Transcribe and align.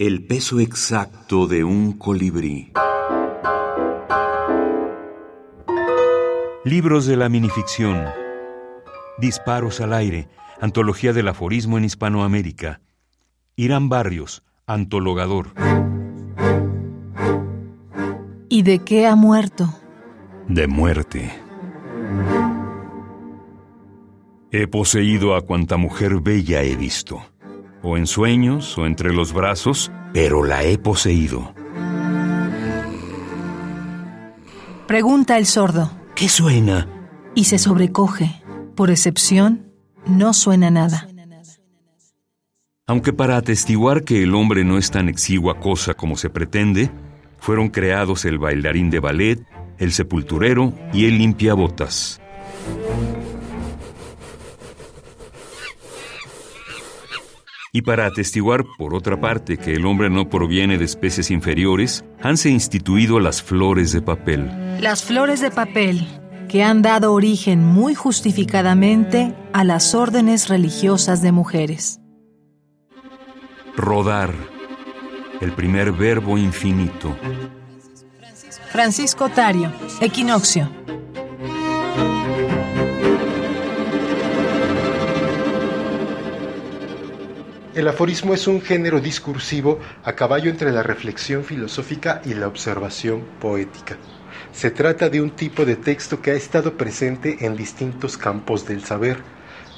El 0.00 0.24
peso 0.24 0.60
exacto 0.60 1.46
de 1.46 1.62
un 1.62 1.92
colibrí. 1.92 2.72
Libros 6.64 7.04
de 7.04 7.18
la 7.18 7.28
minificción. 7.28 8.06
Disparos 9.18 9.82
al 9.82 9.92
aire. 9.92 10.30
Antología 10.58 11.12
del 11.12 11.28
aforismo 11.28 11.76
en 11.76 11.84
Hispanoamérica. 11.84 12.80
Irán 13.56 13.90
Barrios, 13.90 14.42
antologador. 14.66 15.52
¿Y 18.48 18.62
de 18.62 18.78
qué 18.78 19.06
ha 19.06 19.16
muerto? 19.16 19.68
De 20.48 20.66
muerte. 20.66 21.30
He 24.50 24.66
poseído 24.66 25.36
a 25.36 25.42
cuanta 25.42 25.76
mujer 25.76 26.22
bella 26.22 26.62
he 26.62 26.74
visto, 26.74 27.22
o 27.82 27.96
en 27.96 28.06
sueños 28.06 28.76
o 28.78 28.86
entre 28.86 29.12
los 29.12 29.32
brazos, 29.32 29.90
pero 30.12 30.44
la 30.44 30.64
he 30.64 30.78
poseído. 30.78 31.54
Pregunta 34.86 35.38
el 35.38 35.46
sordo. 35.46 35.90
¿Qué 36.16 36.28
suena? 36.28 36.88
Y 37.34 37.44
se 37.44 37.58
sobrecoge. 37.58 38.42
Por 38.74 38.90
excepción, 38.90 39.72
no 40.06 40.32
suena 40.32 40.70
nada. 40.70 41.06
Aunque 42.86 43.12
para 43.12 43.36
atestiguar 43.36 44.02
que 44.02 44.24
el 44.24 44.34
hombre 44.34 44.64
no 44.64 44.76
es 44.76 44.90
tan 44.90 45.08
exigua 45.08 45.60
cosa 45.60 45.94
como 45.94 46.16
se 46.16 46.28
pretende, 46.28 46.90
fueron 47.38 47.68
creados 47.68 48.24
el 48.24 48.40
bailarín 48.40 48.90
de 48.90 48.98
ballet, 48.98 49.46
el 49.78 49.92
sepulturero 49.92 50.74
y 50.92 51.06
el 51.06 51.18
limpiabotas. 51.18 52.20
Y 57.72 57.82
para 57.82 58.06
atestiguar, 58.06 58.64
por 58.78 58.94
otra 58.94 59.20
parte, 59.20 59.56
que 59.56 59.74
el 59.74 59.86
hombre 59.86 60.10
no 60.10 60.28
proviene 60.28 60.76
de 60.76 60.84
especies 60.84 61.30
inferiores, 61.30 62.04
hanse 62.20 62.50
instituido 62.50 63.20
las 63.20 63.42
flores 63.42 63.92
de 63.92 64.02
papel. 64.02 64.50
Las 64.80 65.04
flores 65.04 65.40
de 65.40 65.52
papel, 65.52 66.04
que 66.48 66.64
han 66.64 66.82
dado 66.82 67.12
origen 67.12 67.64
muy 67.64 67.94
justificadamente 67.94 69.36
a 69.52 69.62
las 69.62 69.94
órdenes 69.94 70.48
religiosas 70.48 71.22
de 71.22 71.30
mujeres. 71.30 72.00
Rodar, 73.76 74.34
el 75.40 75.52
primer 75.52 75.92
verbo 75.92 76.38
infinito. 76.38 77.16
Francisco 78.72 79.28
Tario, 79.28 79.72
Equinoccio. 80.00 80.70
El 87.72 87.86
aforismo 87.86 88.34
es 88.34 88.48
un 88.48 88.60
género 88.60 89.00
discursivo 89.00 89.78
a 90.02 90.14
caballo 90.14 90.50
entre 90.50 90.72
la 90.72 90.82
reflexión 90.82 91.44
filosófica 91.44 92.20
y 92.24 92.34
la 92.34 92.48
observación 92.48 93.22
poética. 93.40 93.96
Se 94.50 94.72
trata 94.72 95.08
de 95.08 95.20
un 95.20 95.30
tipo 95.30 95.64
de 95.64 95.76
texto 95.76 96.20
que 96.20 96.32
ha 96.32 96.34
estado 96.34 96.76
presente 96.76 97.46
en 97.46 97.54
distintos 97.54 98.18
campos 98.18 98.66
del 98.66 98.82
saber, 98.82 99.18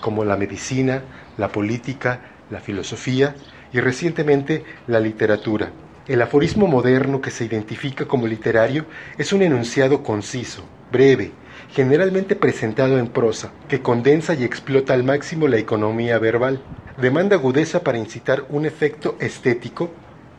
como 0.00 0.24
la 0.24 0.38
medicina, 0.38 1.02
la 1.36 1.48
política, 1.48 2.20
la 2.48 2.60
filosofía 2.60 3.34
y 3.74 3.80
recientemente 3.80 4.64
la 4.86 4.98
literatura. 4.98 5.70
El 6.08 6.22
aforismo 6.22 6.66
moderno 6.66 7.20
que 7.20 7.30
se 7.30 7.44
identifica 7.44 8.06
como 8.06 8.26
literario 8.26 8.86
es 9.18 9.34
un 9.34 9.42
enunciado 9.42 10.02
conciso, 10.02 10.64
breve, 10.90 11.32
generalmente 11.72 12.36
presentado 12.36 12.98
en 12.98 13.08
prosa, 13.08 13.52
que 13.68 13.82
condensa 13.82 14.32
y 14.32 14.44
explota 14.44 14.94
al 14.94 15.04
máximo 15.04 15.46
la 15.46 15.58
economía 15.58 16.18
verbal. 16.18 16.62
Demanda 17.00 17.36
agudeza 17.36 17.82
para 17.82 17.98
incitar 17.98 18.44
un 18.50 18.66
efecto 18.66 19.16
estético. 19.18 19.90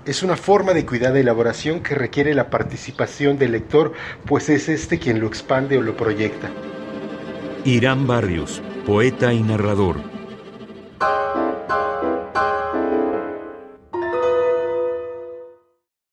Es 0.05 0.21
una 0.21 0.35
forma 0.35 0.73
de 0.73 0.85
cuidada 0.85 1.19
elaboración 1.19 1.81
que 1.81 1.95
requiere 1.95 2.33
la 2.33 2.49
participación 2.49 3.37
del 3.37 3.53
lector, 3.53 3.93
pues 4.25 4.49
es 4.49 4.69
este 4.69 4.99
quien 4.99 5.19
lo 5.19 5.27
expande 5.27 5.77
o 5.77 5.81
lo 5.81 5.95
proyecta. 5.95 6.51
Irán 7.65 8.05
Barrios, 8.05 8.61
poeta 8.85 9.33
y 9.33 9.41
narrador 9.41 10.12